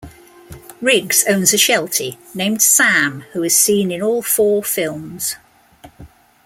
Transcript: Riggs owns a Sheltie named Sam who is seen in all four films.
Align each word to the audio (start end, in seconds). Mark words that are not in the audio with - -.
Riggs 0.81 1.23
owns 1.29 1.53
a 1.53 1.59
Sheltie 1.59 2.17
named 2.33 2.63
Sam 2.63 3.21
who 3.33 3.43
is 3.43 3.55
seen 3.55 3.91
in 3.91 4.01
all 4.01 4.23
four 4.23 4.63
films. 4.63 5.35